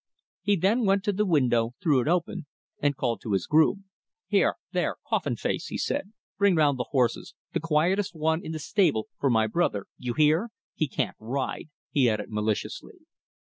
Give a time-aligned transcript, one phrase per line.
[0.41, 2.47] He then went to the window, threw it open,
[2.79, 3.85] and called to his groom.
[4.33, 8.57] "Hi, there, coffin face," he said, "bring round the horses the quietest one in the
[8.57, 10.49] stable for my brother you hear?
[10.73, 13.01] He can't ride," he added maliciously.